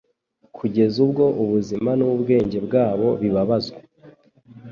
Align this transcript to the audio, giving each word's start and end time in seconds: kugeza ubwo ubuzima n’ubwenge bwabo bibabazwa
kugeza 0.57 0.97
ubwo 1.05 1.23
ubuzima 1.43 1.89
n’ubwenge 1.99 2.57
bwabo 2.67 3.07
bibabazwa 3.21 3.79